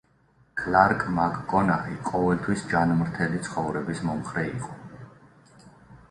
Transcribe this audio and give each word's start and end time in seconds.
კლარკ 0.59 1.01
მაკ-კონაჰი 1.17 1.97
ყოველთვის 2.07 2.63
ჯანმრთელი 2.71 3.41
ცხოვრების 3.49 4.01
მომხრე 4.09 4.47
იყო. 4.53 4.73